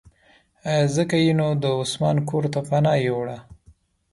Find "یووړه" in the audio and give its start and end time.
3.05-3.37